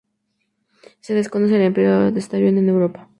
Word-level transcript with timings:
Se 0.99 1.13
desconoce 1.13 1.57
el 1.57 1.61
empleo 1.61 2.11
de 2.11 2.19
este 2.19 2.37
avión 2.37 2.57
en 2.57 2.69
Europa. 2.69 3.07